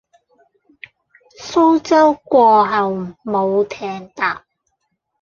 [1.43, 4.47] 蘇州過後冇艇搭